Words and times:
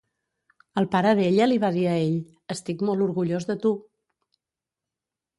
El 0.81 0.85
pare 0.93 1.09
d'ella 1.17 1.47
li 1.49 1.59
va 1.63 1.69
dir 1.75 1.83
a 1.89 1.93
ell: 2.05 2.15
"Estic 2.55 2.81
molt 2.87 3.03
orgullós 3.07 3.45
de 3.51 3.57
tu!" 3.67 3.75